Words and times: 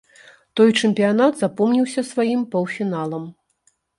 Той 0.59 0.69
чэмпіянат 0.79 1.33
запомніўся 1.41 2.01
сваім 2.11 2.41
паўфіналам. 2.57 3.29